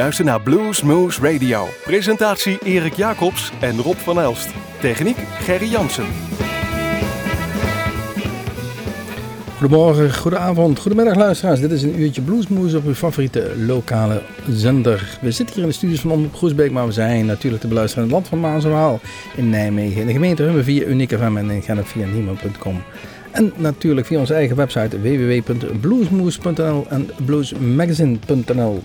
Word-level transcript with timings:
U 0.00 0.02
luistert 0.02 0.28
naar 0.28 0.40
Blues 0.40 0.82
Moose 0.82 1.20
Radio. 1.20 1.68
Presentatie 1.84 2.58
Erik 2.64 2.94
Jacobs 2.94 3.52
en 3.60 3.80
Rob 3.80 3.96
van 3.96 4.20
Elst. 4.20 4.48
Techniek 4.80 5.16
Gerry 5.16 5.70
Jansen. 5.70 6.06
Goedemorgen, 9.58 10.14
goedenavond, 10.14 10.78
goedemiddag 10.78 11.14
luisteraars. 11.14 11.60
Dit 11.60 11.70
is 11.70 11.82
een 11.82 12.00
uurtje 12.00 12.22
Bluesmoes 12.22 12.74
op 12.74 12.86
uw 12.86 12.94
favoriete 12.94 13.52
lokale 13.66 14.22
zender. 14.48 15.18
We 15.20 15.30
zitten 15.30 15.54
hier 15.54 15.64
in 15.64 15.70
de 15.70 15.76
studios 15.76 16.00
van 16.00 16.10
Omroep 16.10 16.70
maar 16.70 16.86
we 16.86 16.92
zijn 16.92 17.26
natuurlijk 17.26 17.62
te 17.62 17.68
beluisteren 17.68 18.04
in 18.04 18.14
het 18.14 18.20
land 18.20 18.28
van 18.28 18.50
Maas 18.50 18.64
en 18.64 18.70
Waal 18.70 19.00
in 19.36 19.50
Nijmegen. 19.50 20.00
In 20.00 20.06
de 20.06 20.12
gemeente 20.12 20.42
Hummen 20.42 20.64
via 20.64 20.84
Unieke 20.84 21.18
FM 21.18 21.36
en 21.36 21.50
in 21.50 21.62
Genep 21.62 21.86
via 21.86 22.06
Niemand.com. 22.06 22.82
En 23.30 23.52
natuurlijk 23.56 24.06
via 24.06 24.18
onze 24.18 24.34
eigen 24.34 24.56
website 24.56 25.00
www.bluesmoes.nl 25.00 26.86
en 26.88 27.10
bluesmagazine.nl. 27.24 28.82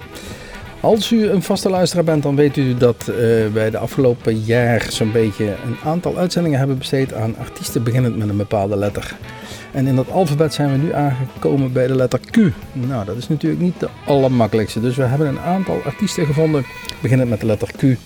Als 0.79 1.11
u 1.11 1.29
een 1.29 1.41
vaste 1.41 1.69
luisteraar 1.69 2.03
bent, 2.03 2.23
dan 2.23 2.35
weet 2.35 2.57
u 2.57 2.77
dat 2.77 3.05
uh, 3.09 3.15
wij 3.53 3.69
de 3.69 3.77
afgelopen 3.77 4.39
jaar 4.39 4.85
zo'n 4.89 5.11
beetje 5.11 5.45
een 5.45 5.77
aantal 5.83 6.17
uitzendingen 6.17 6.57
hebben 6.57 6.77
besteed 6.77 7.13
aan 7.13 7.37
artiesten 7.37 7.83
beginnend 7.83 8.17
met 8.17 8.29
een 8.29 8.37
bepaalde 8.37 8.77
letter. 8.77 9.15
En 9.71 9.87
in 9.87 9.95
dat 9.95 10.11
alfabet 10.11 10.53
zijn 10.53 10.71
we 10.71 10.77
nu 10.77 10.93
aangekomen 10.93 11.73
bij 11.73 11.87
de 11.87 11.95
letter 11.95 12.19
Q. 12.31 12.37
Nou, 12.73 13.05
dat 13.05 13.17
is 13.17 13.27
natuurlijk 13.27 13.61
niet 13.61 13.79
de 13.79 13.89
allermakkelijkste. 14.05 14.81
Dus 14.81 14.95
we 14.95 15.03
hebben 15.03 15.27
een 15.27 15.39
aantal 15.39 15.81
artiesten 15.85 16.25
gevonden, 16.25 16.65
beginnend 17.01 17.29
met 17.29 17.39
de 17.39 17.45
letter 17.45 17.71
Q. 17.77 17.97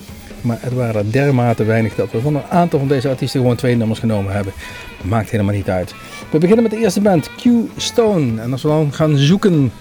Maar 0.42 0.58
het 0.62 0.74
waren 0.74 1.12
dermate 1.12 1.64
weinig 1.64 1.96
dat 1.96 2.12
we 2.12 2.22
van 2.22 2.36
een 2.36 2.50
aantal 2.50 2.80
van 2.80 2.88
deze 2.88 3.10
artiesten 3.10 3.40
gewoon 3.42 3.56
twee 3.56 3.76
nummers 3.76 4.00
genomen 4.00 4.34
hebben. 4.34 4.54
Maakt 5.02 5.30
helemaal 5.30 5.56
niet 5.56 5.70
uit. 5.70 5.94
We 6.32 6.38
beginnen 6.38 6.64
met 6.64 6.72
de 6.72 6.80
eerste 6.80 7.02
band, 7.02 7.30
Q 7.36 7.44
Stone. 7.78 8.42
En 8.42 8.52
als 8.52 8.62
we 8.62 8.68
dan 8.68 8.94
gaan 8.94 9.18
zoeken, 9.18 9.72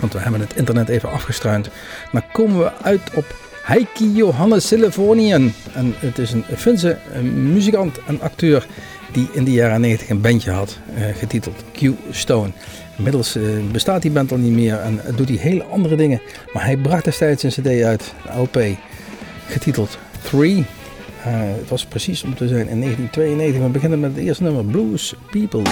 want 0.00 0.12
we 0.12 0.18
hebben 0.18 0.40
het 0.40 0.56
internet 0.56 0.88
even 0.88 1.10
afgestruind, 1.10 1.68
dan 2.12 2.22
komen 2.32 2.58
we 2.58 2.72
uit 2.82 3.00
op 3.14 3.34
Heikki 3.62 4.12
Johannes 4.12 4.66
Silveronian. 4.66 5.52
En 5.72 5.94
het 5.98 6.18
is 6.18 6.32
een 6.32 6.44
Finse 6.56 6.98
muzikant 7.22 7.98
en 8.06 8.20
acteur 8.20 8.66
die 9.12 9.28
in 9.32 9.44
de 9.44 9.52
jaren 9.52 9.80
90 9.80 10.08
een 10.08 10.20
bandje 10.20 10.50
had, 10.50 10.78
uh, 10.98 11.04
getiteld 11.16 11.64
Q 11.72 11.90
Stone. 12.10 12.50
Inmiddels 12.96 13.36
uh, 13.36 13.70
bestaat 13.72 14.02
die 14.02 14.10
band 14.10 14.32
al 14.32 14.38
niet 14.38 14.52
meer 14.52 14.78
en 14.78 15.00
doet 15.16 15.28
hij 15.28 15.38
hele 15.38 15.64
andere 15.64 15.96
dingen. 15.96 16.20
Maar 16.52 16.64
hij 16.64 16.76
bracht 16.76 17.04
destijds 17.04 17.42
een 17.42 17.50
cd 17.50 17.82
uit, 17.82 18.14
een 18.26 18.40
LP, 18.40 18.58
getiteld 19.48 19.98
3. 20.22 20.56
Uh, 20.56 20.64
het 21.58 21.68
was 21.68 21.84
precies 21.84 22.22
om 22.22 22.34
te 22.34 22.48
zijn 22.48 22.68
in 22.68 22.80
1992. 22.80 23.62
We 23.62 23.68
beginnen 23.68 24.00
met 24.00 24.14
het 24.14 24.24
eerste 24.24 24.42
nummer, 24.42 24.64
Blues 24.64 25.14
People. 25.30 25.62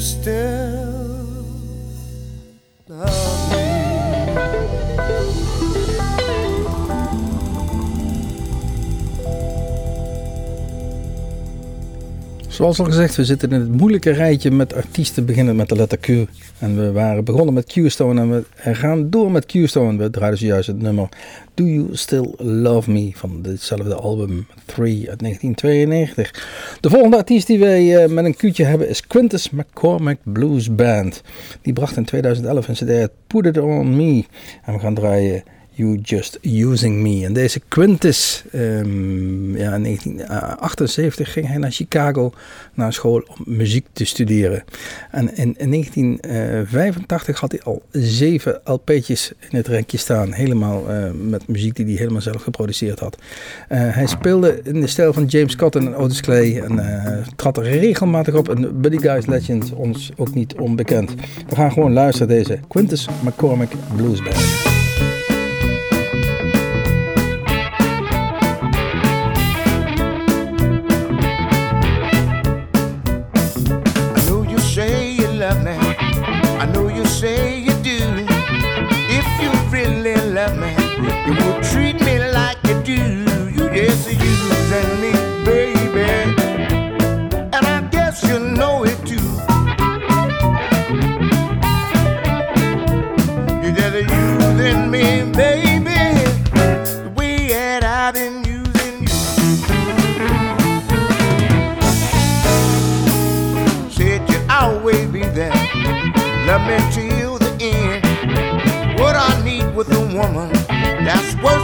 still 0.00 0.59
Zoals 12.60 12.78
al 12.78 12.84
gezegd, 12.84 13.16
we 13.16 13.24
zitten 13.24 13.50
in 13.50 13.60
het 13.60 13.72
moeilijke 13.72 14.10
rijtje 14.10 14.50
met 14.50 14.74
artiesten 14.74 15.24
beginnen 15.24 15.56
met 15.56 15.68
de 15.68 15.76
letter 15.76 15.98
Q. 15.98 16.08
En 16.58 16.76
we 16.76 16.92
waren 16.92 17.24
begonnen 17.24 17.54
met 17.54 17.66
Q-Stone 17.66 18.20
en 18.20 18.30
we 18.30 18.74
gaan 18.74 19.10
door 19.10 19.30
met 19.30 19.46
Q-Stone. 19.46 19.98
We 19.98 20.10
draaiden 20.10 20.38
zojuist 20.38 20.66
het 20.66 20.82
nummer 20.82 21.08
Do 21.54 21.64
You 21.64 21.88
Still 21.92 22.34
Love 22.36 22.90
Me 22.90 23.10
van 23.14 23.40
hetzelfde 23.42 23.94
album 23.94 24.46
3 24.64 25.08
uit 25.08 25.18
1992. 25.18 26.76
De 26.80 26.90
volgende 26.90 27.16
artiest 27.16 27.46
die 27.46 27.58
wij 27.58 28.04
uh, 28.04 28.14
met 28.14 28.24
een 28.24 28.36
Q'tje 28.36 28.64
hebben 28.64 28.88
is 28.88 29.06
Quintus 29.06 29.50
McCormack 29.50 30.18
Blues 30.22 30.74
Band. 30.74 31.22
Die 31.62 31.72
bracht 31.72 31.96
in 31.96 32.04
2011 32.04 32.68
een 32.68 32.74
cd 32.74 33.10
Put 33.26 33.46
It 33.46 33.58
On 33.58 33.96
Me. 33.96 34.24
En 34.64 34.72
we 34.72 34.78
gaan 34.78 34.94
draaien... 34.94 35.42
You 35.80 35.98
Just 36.02 36.38
Using 36.42 37.02
Me. 37.02 37.24
En 37.24 37.32
deze 37.32 37.60
Quintus, 37.68 38.44
um, 38.54 39.56
ja, 39.56 39.74
in 39.74 39.82
1978 39.82 41.32
ging 41.32 41.46
hij 41.46 41.56
naar 41.56 41.70
Chicago 41.70 42.32
naar 42.74 42.92
school 42.92 43.22
om 43.26 43.56
muziek 43.56 43.86
te 43.92 44.04
studeren. 44.04 44.64
En 45.10 45.36
in, 45.36 45.54
in 45.58 45.70
1985 45.70 47.40
had 47.40 47.52
hij 47.52 47.62
al 47.62 47.82
zeven 47.90 48.60
LP'tjes 48.64 49.32
in 49.50 49.56
het 49.56 49.66
renkje 49.66 49.98
staan. 49.98 50.32
Helemaal 50.32 50.90
uh, 50.90 51.10
met 51.22 51.48
muziek 51.48 51.76
die 51.76 51.84
hij 51.84 51.94
helemaal 51.94 52.20
zelf 52.20 52.42
geproduceerd 52.42 52.98
had. 52.98 53.18
Hij 53.68 54.06
speelde 54.06 54.60
in 54.62 54.80
de 54.80 54.86
stijl 54.86 55.12
van 55.12 55.24
James 55.24 55.56
Cotton 55.56 55.86
en 55.86 55.94
Otis 55.94 56.20
Clay. 56.20 56.58
En 56.58 56.72
uh, 56.72 57.26
trad 57.36 57.56
er 57.56 57.62
regelmatig 57.62 58.34
op. 58.34 58.48
Een 58.48 58.80
Buddy 58.80 58.98
Guys 58.98 59.26
legend, 59.26 59.72
ons 59.72 60.10
ook 60.16 60.34
niet 60.34 60.54
onbekend. 60.54 61.14
We 61.48 61.54
gaan 61.54 61.72
gewoon 61.72 61.92
luisteren 61.92 62.28
deze 62.28 62.58
Quintus 62.68 63.08
McCormick 63.24 63.70
Blues 63.96 64.22
Band. 64.22 64.79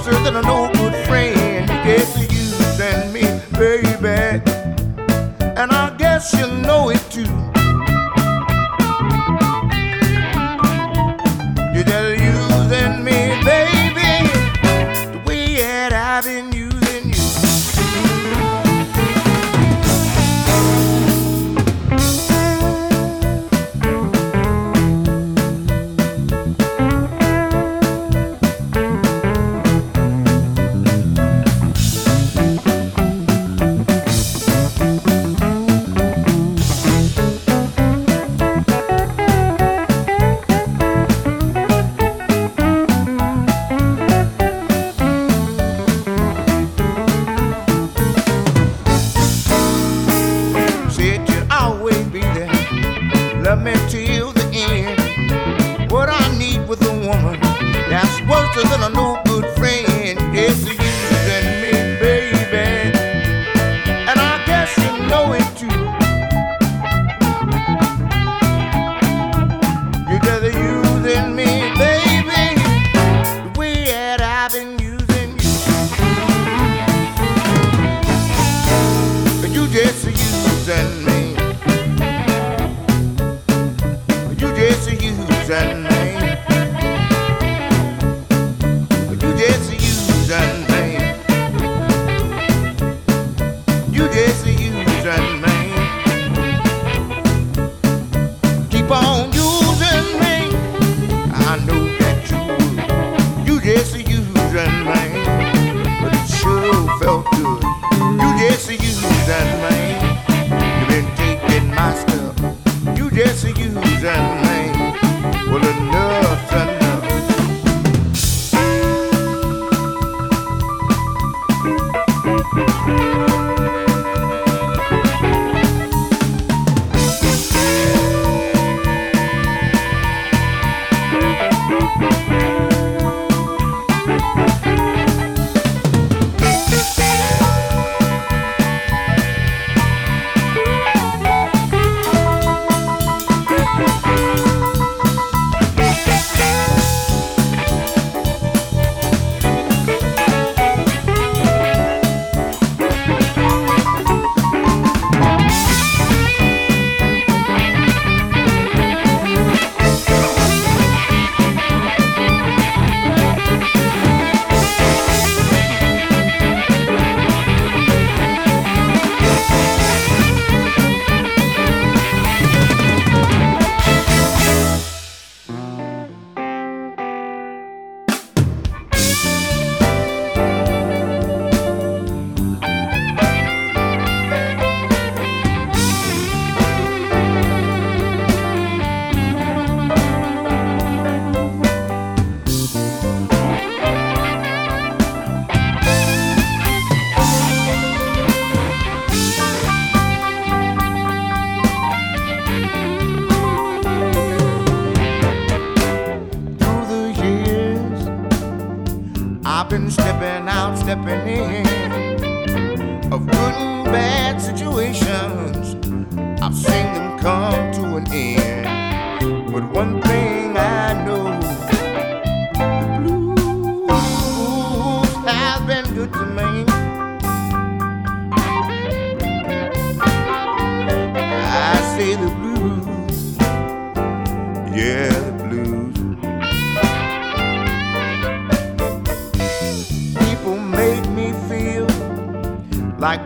closer 0.07 0.23
than 0.23 0.37
a 0.37 0.43
no-good 0.43 0.95
friend 1.07 1.67
because 1.67 2.17
you 2.31 2.85
and 2.85 3.13
me, 3.13 3.23
baby. 3.59 3.86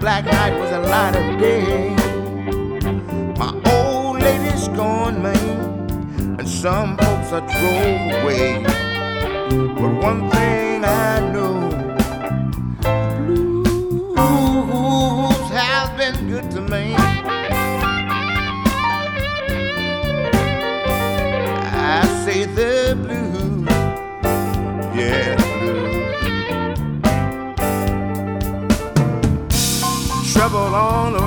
black 0.01 0.25
night 0.25 0.59
was 0.59 0.71
a 0.71 0.81
light 0.81 1.15
of 1.15 1.39
day. 1.39 1.95
My 3.37 3.53
old 3.71 4.19
lady's 4.21 4.67
gone, 4.69 5.23
man, 5.23 6.39
and 6.39 6.49
some 6.49 6.97
folks 6.97 7.33
are 7.33 7.47
drove 7.47 8.23
away. 8.23 8.65
But 9.79 9.93
one 10.03 10.31
thing 10.31 10.85
I 10.87 11.20
on 30.75 31.20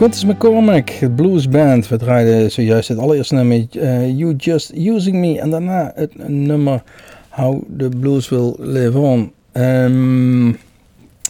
Quintus 0.00 0.24
McCormack, 0.24 0.90
het 0.90 1.16
Blues 1.16 1.48
Band. 1.48 1.88
We 1.88 1.96
draaiden 1.96 2.50
zojuist 2.50 2.88
het 2.88 2.98
allereerste 2.98 3.34
nummer 3.34 3.66
uh, 3.72 4.18
You 4.18 4.34
Just 4.36 4.72
Using 4.74 5.16
Me. 5.16 5.40
En 5.40 5.50
daarna 5.50 5.92
het 5.94 6.28
nummer 6.28 6.82
How 7.28 7.62
the 7.78 7.88
Blues 7.88 8.28
Will 8.28 8.54
Live 8.58 8.98
On. 8.98 9.32
Um, 9.52 10.58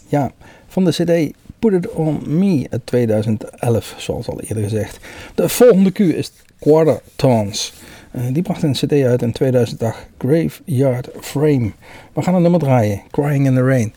ja, 0.08 0.30
van 0.66 0.84
de 0.84 0.90
cd 0.90 1.32
Put 1.58 1.72
It 1.72 1.92
On 1.92 2.38
Me 2.38 2.66
uit 2.70 2.86
2011, 2.86 3.94
zoals 3.98 4.28
al 4.28 4.40
eerder 4.40 4.62
gezegd. 4.62 4.98
De 5.34 5.48
volgende 5.48 5.90
Q 5.90 5.98
is 5.98 6.32
Quarter 6.58 7.00
Tones. 7.16 7.72
Uh, 8.16 8.22
die 8.32 8.42
bracht 8.42 8.62
een 8.62 8.72
cd 8.72 8.92
uit 8.92 9.22
in 9.22 9.32
2008, 9.32 10.06
Graveyard 10.18 11.08
Frame. 11.20 11.70
We 12.12 12.22
gaan 12.22 12.34
een 12.34 12.42
nummer 12.42 12.60
draaien, 12.60 13.02
Crying 13.10 13.46
in 13.46 13.54
the 13.54 13.64
Rain. 13.64 13.92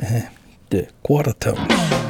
Uh, 0.00 0.10
de 0.68 0.86
Quarter 1.00 1.34
Tones. 1.38 2.01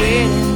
been 0.00 0.49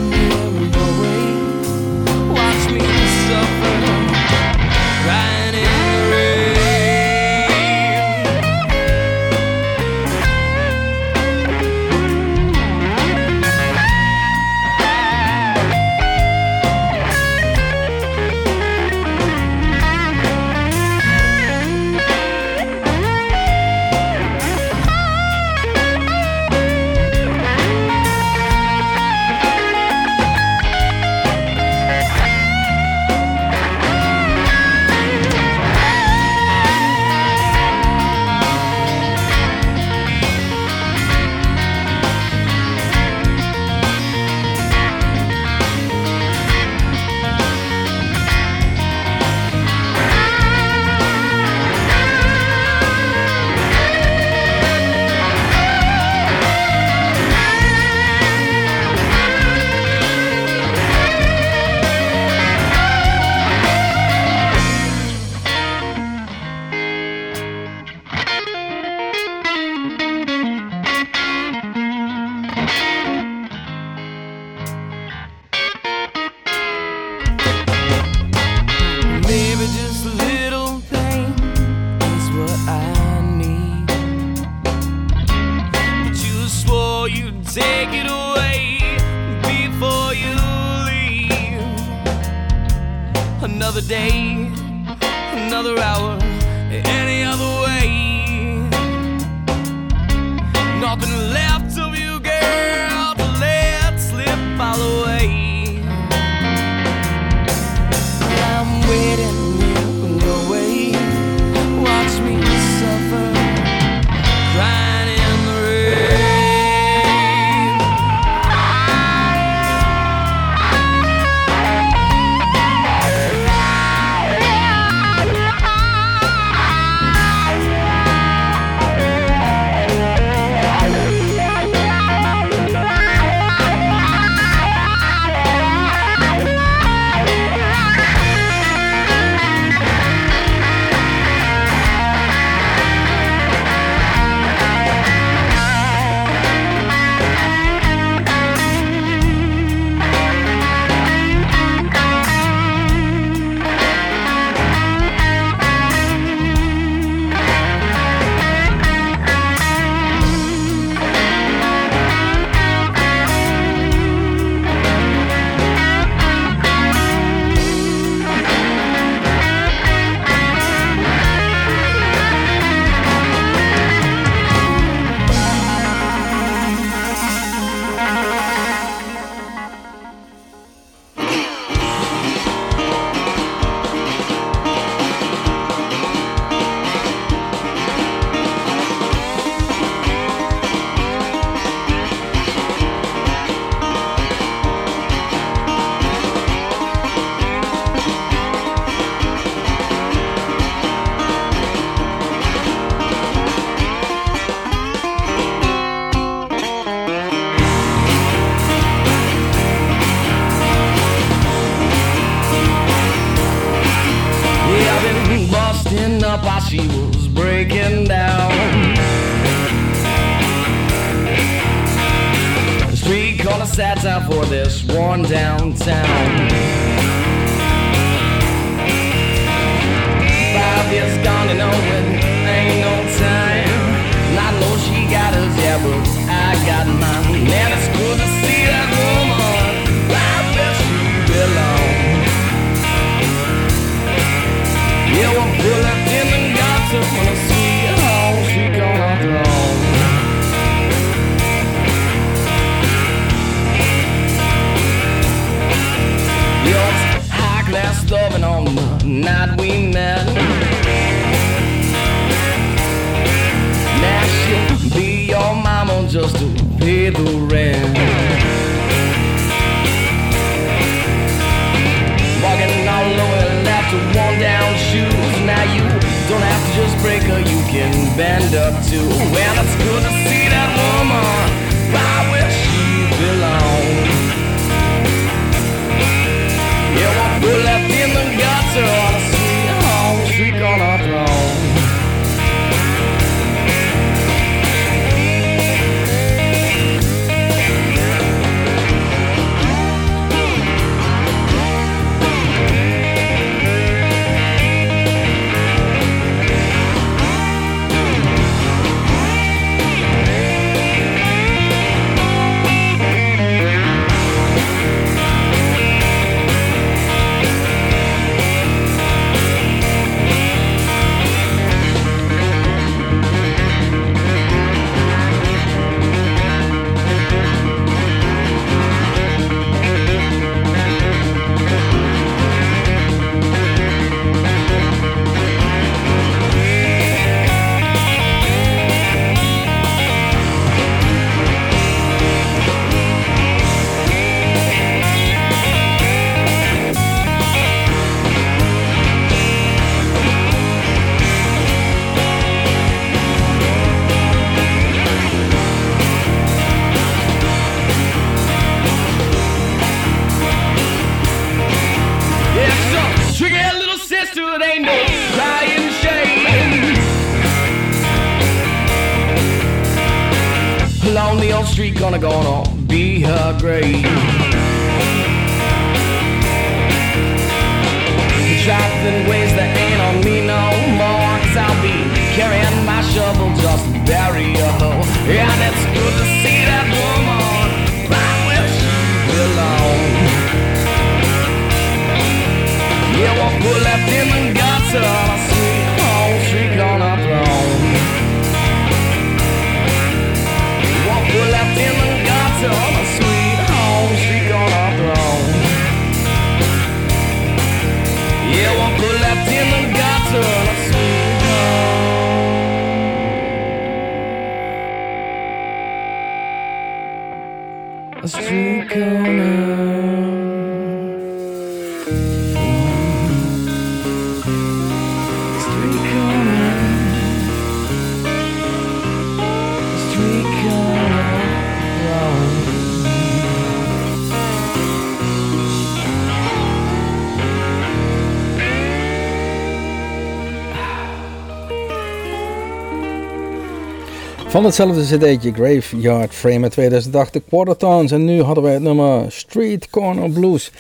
Van 444.65 444.73
hetzelfde 444.73 445.17
cd'tje 445.17 445.53
Graveyard 445.53 446.35
Frame 446.35 446.63
uit 446.63 446.73
2008, 446.73 447.33
de 447.33 447.43
Quartertones. 447.49 448.11
En 448.11 448.25
nu 448.25 448.43
hadden 448.43 448.65
wij 448.65 448.73
het 448.73 448.83
nummer 448.83 449.33
Street 449.33 449.91
Corner 449.91 450.31
Blues. 450.31 450.73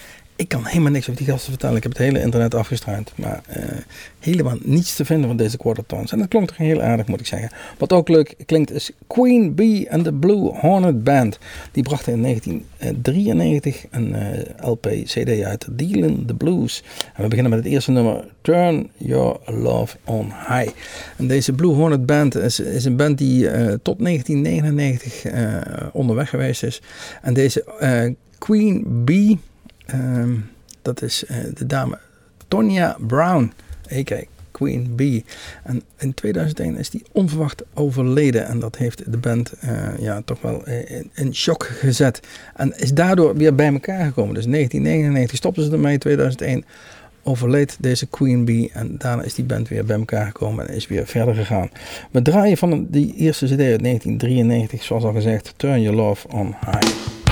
Ik 0.44 0.50
kan 0.50 0.64
helemaal 0.64 0.90
niks 0.90 1.08
over 1.08 1.24
die 1.24 1.32
gasten 1.32 1.50
vertellen. 1.50 1.76
Ik 1.76 1.82
heb 1.82 1.92
het 1.92 2.00
hele 2.00 2.20
internet 2.20 2.54
afgestruind. 2.54 3.12
Maar 3.16 3.42
eh, 3.46 3.62
helemaal 4.20 4.56
niets 4.62 4.96
te 4.96 5.04
vinden 5.04 5.28
van 5.28 5.36
deze 5.36 5.56
Quartertones. 5.56 6.12
En 6.12 6.18
dat 6.18 6.28
klonk 6.28 6.48
toch 6.48 6.56
heel 6.56 6.82
aardig, 6.82 7.06
moet 7.06 7.20
ik 7.20 7.26
zeggen. 7.26 7.50
Wat 7.78 7.92
ook 7.92 8.08
leuk 8.08 8.34
klinkt 8.46 8.70
is 8.70 8.90
Queen 9.06 9.54
Bee 9.54 9.92
and 9.92 10.04
the 10.04 10.12
Blue 10.12 10.58
Hornet 10.58 11.04
Band. 11.04 11.38
Die 11.72 11.82
brachten 11.82 12.12
in 12.12 12.22
1993 12.22 13.86
een 13.90 14.14
eh, 14.14 14.68
LP-CD 14.68 15.42
uit, 15.42 15.66
Dealin' 15.70 16.24
the 16.26 16.34
Blues. 16.34 16.82
En 17.14 17.22
we 17.22 17.28
beginnen 17.28 17.52
met 17.52 17.64
het 17.64 17.72
eerste 17.72 17.90
nummer, 17.90 18.24
Turn 18.40 18.90
Your 18.96 19.38
Love 19.46 19.96
on 20.04 20.32
High. 20.48 20.70
En 21.16 21.26
deze 21.26 21.52
Blue 21.52 21.74
Hornet 21.74 22.06
Band 22.06 22.34
is, 22.34 22.60
is 22.60 22.84
een 22.84 22.96
band 22.96 23.18
die 23.18 23.48
eh, 23.48 23.74
tot 23.82 23.98
1999 23.98 25.24
eh, 25.24 25.56
onderweg 25.92 26.28
geweest 26.28 26.62
is. 26.62 26.82
En 27.22 27.34
deze 27.34 27.64
Queen 28.38 29.04
Bee... 29.04 29.38
Ehm, 29.86 30.34
dat 30.82 31.02
is 31.02 31.24
eh, 31.24 31.36
de 31.54 31.66
dame 31.66 31.98
Tonya 32.48 32.96
Brown, 33.06 33.52
a.k.a. 33.92 34.22
Queen 34.50 34.96
Bee. 34.96 35.24
En 35.62 35.82
in 35.98 36.14
2001 36.14 36.76
is 36.76 36.90
die 36.90 37.02
onverwacht 37.12 37.62
overleden. 37.74 38.46
En 38.46 38.58
dat 38.58 38.76
heeft 38.76 39.12
de 39.12 39.18
band 39.18 39.52
eh, 39.52 39.98
ja, 39.98 40.22
toch 40.24 40.40
wel 40.40 40.66
eh, 40.66 41.02
in, 41.12 41.34
shock 41.34 41.64
gezet. 41.64 42.20
En 42.56 42.78
is 42.78 42.92
daardoor 42.92 43.36
weer 43.36 43.54
bij 43.54 43.72
elkaar 43.72 44.04
gekomen. 44.04 44.34
Dus 44.34 44.44
in 44.44 44.50
1999 44.50 45.36
stopten 45.36 45.64
ze 45.64 45.70
ermee. 45.70 45.92
In 45.92 45.98
2001 45.98 46.64
overleed 47.22 47.76
deze 47.80 48.06
Queen 48.06 48.44
Bee. 48.44 48.70
En 48.72 48.94
daarna 48.98 49.22
is 49.22 49.34
die 49.34 49.44
band 49.44 49.68
weer 49.68 49.84
bij 49.84 49.98
elkaar 49.98 50.26
gekomen 50.26 50.68
en 50.68 50.74
is 50.74 50.86
weer 50.86 51.06
verder 51.06 51.34
gegaan. 51.34 51.70
We 52.10 52.22
draaien 52.22 52.56
van 52.56 52.86
die 52.90 53.14
eerste 53.16 53.46
CD 53.46 53.50
uit 53.50 53.82
1993, 53.82 54.82
zoals 54.82 55.04
al 55.04 55.12
gezegd, 55.12 55.54
Turn 55.56 55.82
Your 55.82 55.96
Love 55.96 56.28
on 56.28 56.54
High. 56.64 57.23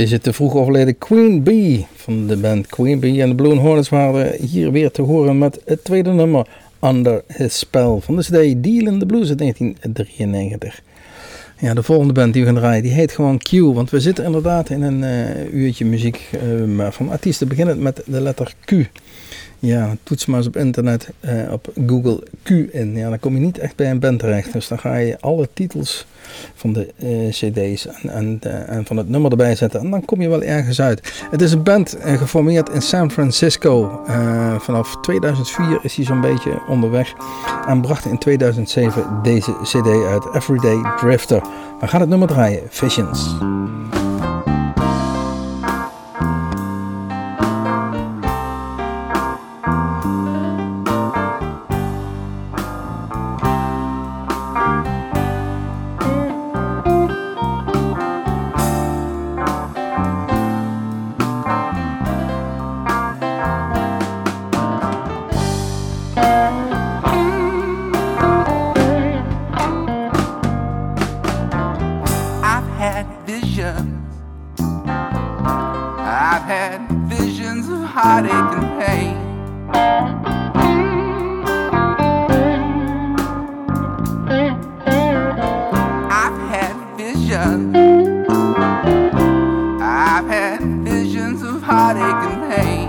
Deze 0.00 0.18
te 0.18 0.32
vroeg 0.32 0.54
overleden 0.54 0.98
Queen 0.98 1.42
Bee 1.42 1.86
van 1.94 2.26
de 2.26 2.36
band 2.36 2.66
Queen 2.66 3.00
Bee 3.00 3.22
en 3.22 3.28
de 3.28 3.34
Balloon 3.34 3.58
Hornets 3.58 3.88
waren 3.88 4.44
hier 4.46 4.72
weer 4.72 4.90
te 4.90 5.02
horen 5.02 5.38
met 5.38 5.60
het 5.64 5.84
tweede 5.84 6.10
nummer 6.10 6.46
Under 6.84 7.22
His 7.26 7.58
Spell 7.58 7.98
van 8.00 8.16
de 8.16 8.22
CD 8.22 8.64
Deal 8.64 8.86
in 8.86 8.98
the 8.98 9.06
Blues 9.06 9.28
uit 9.28 9.38
1993. 9.38 10.82
Ja, 11.58 11.74
de 11.74 11.82
volgende 11.82 12.12
band 12.12 12.32
die 12.32 12.42
we 12.42 12.48
gaan 12.48 12.58
draaien, 12.58 12.82
die 12.82 12.92
heet 12.92 13.12
gewoon 13.12 13.38
Q. 13.38 13.50
Want 13.50 13.90
we 13.90 14.00
zitten 14.00 14.24
inderdaad 14.24 14.70
in 14.70 14.82
een 14.82 15.04
eh, 15.04 15.52
uurtje 15.52 15.84
muziek 15.84 16.28
eh, 16.32 16.88
van 16.90 17.10
artiesten 17.10 17.48
beginnend 17.48 17.80
met 17.80 18.02
de 18.06 18.20
letter 18.20 18.54
Q. 18.64 18.72
Ja, 19.60 19.96
toets 20.02 20.26
maar 20.26 20.38
eens 20.38 20.46
op 20.46 20.56
internet 20.56 21.10
eh, 21.20 21.52
op 21.52 21.72
Google 21.86 22.22
Q 22.42 22.50
in. 22.50 22.96
Ja, 22.96 23.08
dan 23.08 23.18
kom 23.18 23.34
je 23.34 23.40
niet 23.40 23.58
echt 23.58 23.76
bij 23.76 23.90
een 23.90 23.98
band 23.98 24.18
terecht. 24.18 24.52
Dus 24.52 24.68
dan 24.68 24.78
ga 24.78 24.96
je 24.96 25.20
alle 25.20 25.48
titels 25.52 26.06
van 26.54 26.72
de 26.72 26.92
eh, 26.96 27.28
cd's 27.28 27.86
en, 27.86 28.10
en, 28.10 28.38
eh, 28.42 28.76
en 28.76 28.86
van 28.86 28.96
het 28.96 29.08
nummer 29.08 29.30
erbij 29.30 29.54
zetten. 29.54 29.80
En 29.80 29.90
dan 29.90 30.04
kom 30.04 30.20
je 30.20 30.28
wel 30.28 30.42
ergens 30.42 30.80
uit. 30.80 31.12
Het 31.30 31.42
is 31.42 31.52
een 31.52 31.62
band 31.62 31.96
eh, 31.96 32.18
geformeerd 32.18 32.68
in 32.68 32.82
San 32.82 33.10
Francisco. 33.10 34.02
Eh, 34.06 34.60
vanaf 34.60 34.96
2004 35.00 35.78
is 35.82 35.94
hij 35.96 36.04
zo'n 36.04 36.20
beetje 36.20 36.62
onderweg. 36.68 37.12
En 37.66 37.80
bracht 37.80 38.04
in 38.04 38.18
2007 38.18 39.20
deze 39.22 39.56
cd 39.62 39.86
uit, 39.86 40.34
Everyday 40.34 40.82
Drifter. 40.96 41.42
We 41.80 41.86
gaan 41.86 42.00
het 42.00 42.08
nummer 42.08 42.28
draaien, 42.28 42.62
Visions. 42.68 43.36
I've 89.82 90.26
had 90.28 90.60
visions 90.84 91.42
of 91.42 91.62
heartache 91.62 92.30
and 92.30 92.42
pain. 92.52 92.88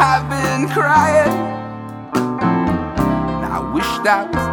I've 0.00 0.26
been 0.30 0.68
crying. 0.70 1.34
I 3.44 3.70
wished 3.74 4.06
I 4.06 4.24
was 4.32 4.47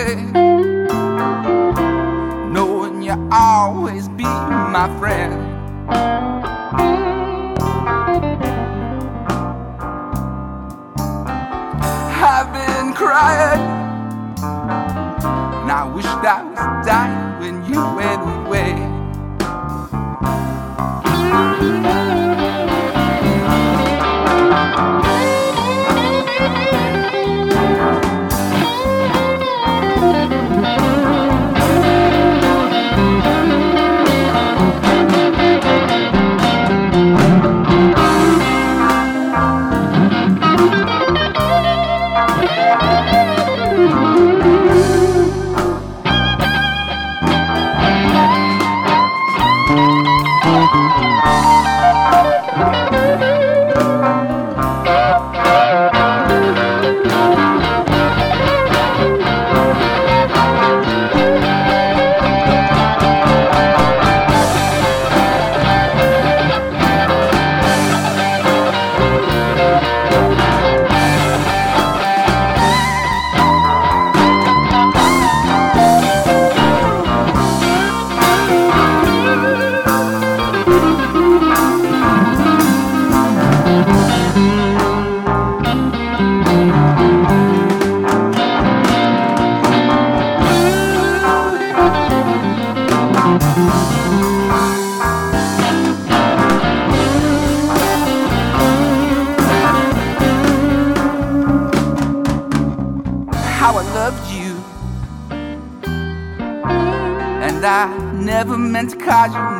querer 0.00 0.39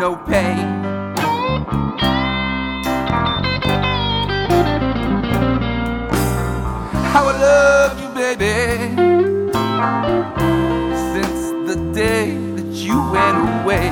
no 0.00 0.16
pay. 0.16 0.54
How 7.12 7.28
I 7.28 7.34
love 7.48 8.00
you, 8.00 8.08
baby, 8.14 8.56
since 11.12 11.40
the 11.68 11.76
day 11.92 12.34
that 12.56 12.70
you 12.72 12.96
went 13.12 13.38
away. 13.60 13.90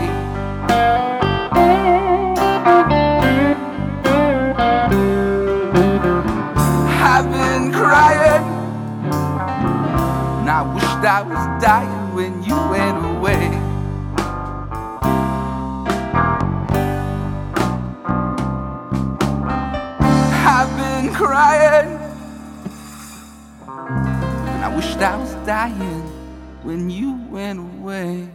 I've 7.13 7.29
been 7.31 7.71
crying, 7.71 8.45
and 10.41 10.49
I 10.49 10.63
wished 10.75 11.05
I 11.05 11.21
was 11.21 11.63
dying 11.63 12.15
when 12.15 12.43
you 12.43 12.57
went 12.71 12.97
away. 12.97 13.18
crying. 21.39 21.91
And 23.69 24.65
I 24.65 24.75
wished 24.75 24.99
I 24.99 25.17
was 25.17 25.35
dying 25.47 26.03
when 26.65 26.91
you 26.91 27.15
went 27.31 27.61
away. 27.61 28.29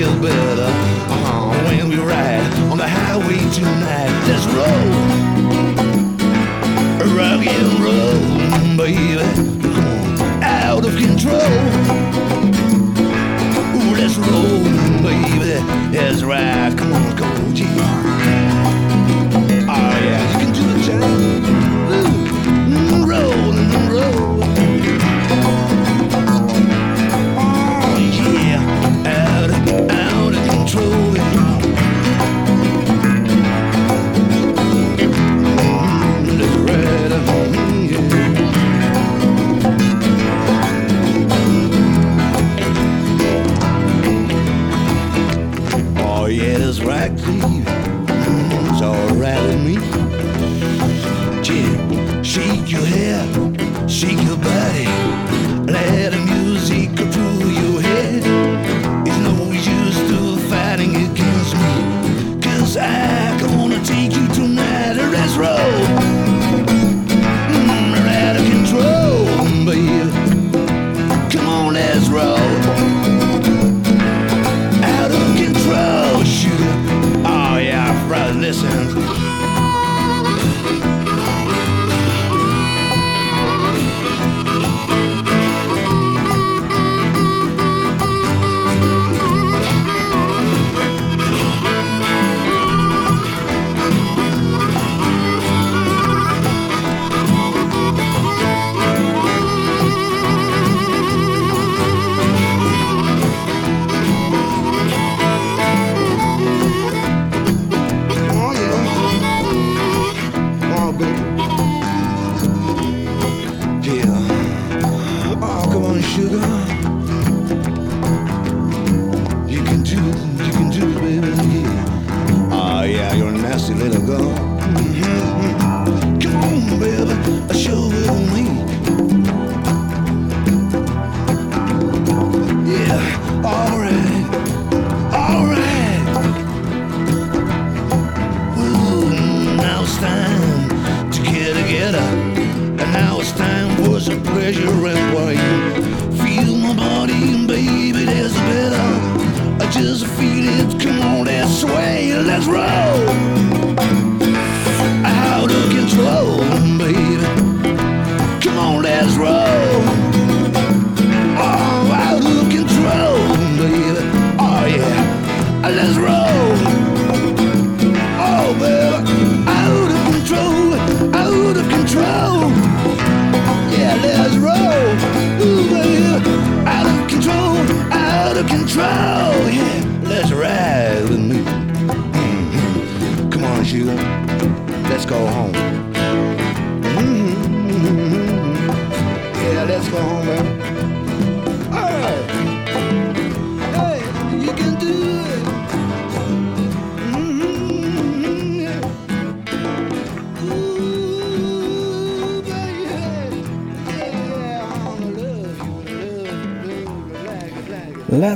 Gilbert 0.00 0.59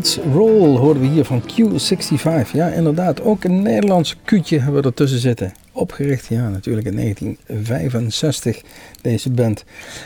Let's 0.05 0.19
Roll 0.33 0.77
hoorden 0.79 1.03
we 1.03 1.09
hier 1.09 1.25
van 1.25 1.43
Q65. 1.43 2.51
Ja, 2.53 2.69
inderdaad. 2.69 3.23
Ook 3.23 3.45
een 3.45 3.63
Nederlands 3.63 4.17
Q'tje 4.25 4.61
hebben 4.61 4.81
we 4.81 4.89
ertussen 4.89 5.19
zitten. 5.19 5.53
Opgericht, 5.73 6.27
ja, 6.27 6.49
natuurlijk 6.49 6.87
in 6.87 6.97
1965, 6.97 8.63
deze 9.03 9.31
band. 9.31 9.65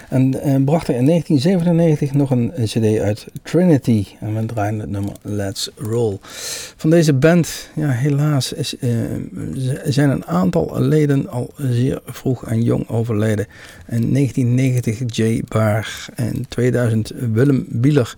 En 0.08 0.40
eh, 0.40 0.64
bracht 0.64 0.88
er 0.88 0.94
in 0.94 1.06
1997 1.06 2.12
nog 2.12 2.30
een 2.30 2.52
cd 2.64 2.98
uit 2.98 3.26
Trinity. 3.42 4.06
En 4.20 4.34
we 4.34 4.46
draaien 4.46 4.78
het 4.78 4.90
nummer 4.90 5.12
Let's 5.22 5.70
Roll. 5.76 6.18
Van 6.78 6.90
deze 6.90 7.12
band, 7.12 7.70
ja, 7.74 7.88
helaas 7.88 8.52
is, 8.52 8.76
eh, 8.76 8.90
zijn 9.84 10.10
een 10.10 10.26
aantal 10.26 10.80
leden 10.80 11.28
al 11.28 11.50
zeer 11.56 12.00
vroeg 12.06 12.46
en 12.46 12.62
jong 12.62 12.88
overleden. 12.88 13.46
In 13.88 14.12
1990 14.12 15.16
Jay 15.16 15.42
Baar, 15.48 16.06
in 16.16 16.46
2000 16.48 17.12
Willem 17.32 17.66
Bieler 17.68 18.14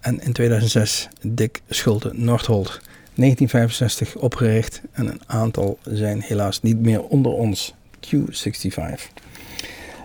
en 0.00 0.20
in 0.20 0.32
2006 0.32 1.08
Dick 1.22 1.60
Schulte-Nordholt. 1.68 2.80
1965 3.14 4.16
opgericht 4.16 4.80
en 4.92 5.06
een 5.06 5.20
aantal 5.26 5.78
zijn 5.82 6.20
helaas 6.20 6.62
niet 6.62 6.80
meer 6.80 7.02
onder 7.02 7.32
ons. 7.32 7.74
Q65. 8.00 9.12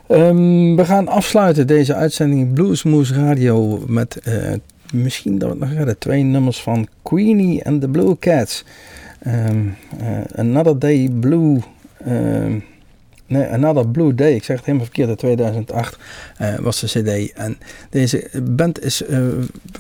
Ehm, 0.08 0.76
we 0.76 0.86
gaan 0.86 1.08
afsluiten 1.08 1.68
deze 1.68 1.94
uitzending 1.94 2.54
Bluesmoose 2.54 3.14
Radio 3.14 3.84
met 3.88 4.20
eh, 4.20 4.54
misschien 4.96 5.38
dat 5.38 5.50
we 5.52 5.58
nog 5.58 5.72
redden. 5.74 5.98
Twee 5.98 6.24
nummers 6.24 6.62
van 6.62 6.88
Queenie 7.04 7.66
and 7.66 7.82
the 7.82 7.88
Blue 7.90 8.20
Cats. 8.20 8.64
Ehm, 9.20 9.68
eh, 10.00 10.40
Another 10.40 10.80
Day 10.80 11.10
Blue. 11.20 11.60
ehm, 12.06 12.60
nee, 13.28 13.46
Another 13.46 13.88
Blue 13.88 14.16
Day. 14.16 14.34
Ik 14.34 14.44
zeg 14.44 14.56
het 14.56 14.66
helemaal 14.66 14.86
verkeerd. 14.86 15.10
In 15.10 15.16
2008 15.16 15.98
eh, 16.38 16.56
was 16.56 16.80
de 16.80 16.88
CD. 16.88 17.34
En 17.34 17.58
deze 17.90 18.30
band 18.44 18.84
is 18.84 19.06
eh, 19.06 19.20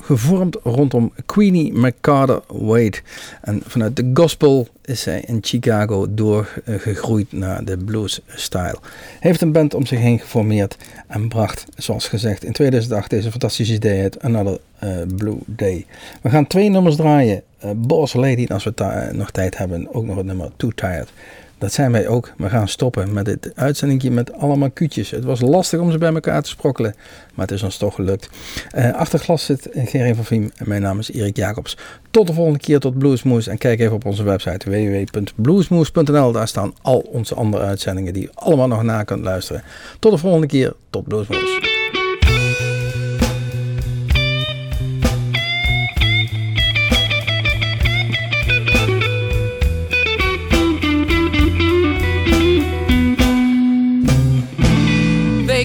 gevormd 0.01 0.57
rondom 0.63 1.13
Queenie 1.25 1.73
McCarter 1.73 2.41
Wade. 2.47 2.97
En 3.41 3.61
vanuit 3.65 3.95
de 3.95 4.11
gospel 4.13 4.67
is 4.81 5.01
zij 5.01 5.23
in 5.25 5.37
Chicago 5.41 6.13
doorgegroeid 6.13 7.31
naar 7.31 7.65
de 7.65 7.77
blues 7.77 8.21
style. 8.27 8.77
Heeft 9.19 9.41
een 9.41 9.51
band 9.51 9.73
om 9.73 9.85
zich 9.85 9.99
heen 9.99 10.19
geformeerd 10.19 10.77
en 11.07 11.27
bracht, 11.27 11.65
zoals 11.77 12.07
gezegd, 12.07 12.43
in 12.43 12.51
2008 12.51 13.09
deze 13.09 13.31
fantastische 13.31 13.73
idee 13.73 14.01
uit 14.01 14.21
Another 14.21 14.59
eh, 14.79 14.89
Blue 15.15 15.37
Day. 15.45 15.85
We 16.21 16.29
gaan 16.29 16.47
twee 16.47 16.69
nummers 16.69 16.95
draaien. 16.95 17.43
Boss 17.75 18.13
Lady, 18.13 18.45
als 18.51 18.63
we 18.63 19.09
nog 19.11 19.31
tijd 19.31 19.57
hebben, 19.57 19.93
ook 19.93 20.05
nog 20.05 20.15
het 20.15 20.25
nummer 20.25 20.49
Too 20.55 20.71
Tired. 20.75 21.09
Dat 21.57 21.73
zijn 21.73 21.91
wij 21.91 22.07
ook. 22.07 22.33
We 22.37 22.49
gaan 22.49 22.67
stoppen 22.67 23.13
met 23.13 23.25
dit 23.25 23.51
uitzendingje 23.55 24.11
met 24.11 24.33
allemaal 24.33 24.71
kuutjes. 24.71 25.11
Het 25.11 25.23
was 25.23 25.41
lastig 25.41 25.79
om 25.79 25.91
ze 25.91 25.97
bij 25.97 26.13
elkaar 26.13 26.41
te 26.41 26.49
sprokkelen, 26.49 26.95
maar 27.33 27.45
het 27.45 27.55
is 27.55 27.63
ons 27.63 27.77
toch 27.77 27.95
gelukt. 27.95 28.29
Eh 28.71 28.93
achter 28.93 29.19
glas 29.19 29.45
zit 29.45 29.69
Gerry 29.73 30.15
van 30.15 30.25
Viem 30.25 30.51
mijn 30.63 30.81
naam 30.81 30.99
is 30.99 31.11
Erik 31.11 31.37
Jacobs. 31.37 31.77
Tot 32.11 32.27
de 32.27 32.33
volgende 32.33 32.59
keer, 32.59 32.79
tot 32.79 32.97
Bluesmoes. 32.97 33.47
En 33.47 33.57
kijk 33.57 33.79
even 33.79 33.95
op 33.95 34.05
onze 34.05 34.23
website 34.23 34.69
www.bluesmoes.nl. 34.69 36.31
Daar 36.31 36.47
staan 36.47 36.73
al 36.81 36.99
onze 36.99 37.35
andere 37.35 37.63
uitzendingen 37.63 38.13
die 38.13 38.21
je 38.21 38.31
allemaal 38.33 38.67
nog 38.67 38.83
na 38.83 39.03
kunt 39.03 39.23
luisteren. 39.23 39.63
Tot 39.99 40.11
de 40.11 40.17
volgende 40.17 40.47
keer, 40.47 40.73
tot 40.89 41.07
Bluesmoes. 41.07 41.74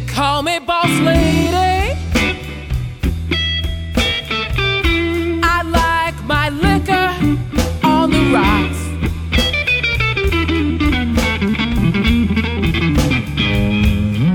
They 0.01 0.07
call 0.07 0.43
me 0.43 0.59
boss 0.59 0.89
lady. 1.01 1.95
I 5.43 5.63
like 5.63 6.25
my 6.25 6.49
liquor 6.49 7.11
on 7.85 8.11
the 8.11 8.23
rocks. 8.33 8.81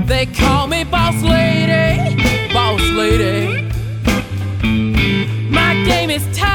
They 0.06 0.26
call 0.26 0.68
me 0.68 0.84
boss 0.84 1.20
lady, 1.22 2.52
boss 2.52 2.80
lady. 3.00 3.68
My 5.50 5.74
game 5.84 6.10
is 6.10 6.24
tight, 6.36 6.45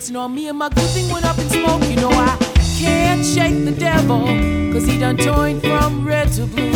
fixing 0.00 0.16
on 0.16 0.34
me 0.34 0.48
and 0.48 0.56
my 0.56 0.70
good 0.70 0.88
thing 0.94 1.12
went 1.12 1.26
up 1.26 1.38
in 1.38 1.46
smoke. 1.50 1.82
You 1.82 1.96
oh, 1.98 2.00
know 2.00 2.10
I 2.10 2.34
can't 2.80 3.22
shake 3.22 3.66
the 3.66 3.72
devil, 3.78 4.24
cause 4.72 4.86
he 4.86 4.98
done 4.98 5.18
turned 5.18 5.60
from 5.60 6.06
red 6.06 6.32
to 6.32 6.46
blue. 6.46 6.69